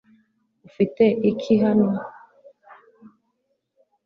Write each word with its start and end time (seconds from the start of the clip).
ufite 0.67 1.03
iki 1.31 1.53
hano 1.63 1.89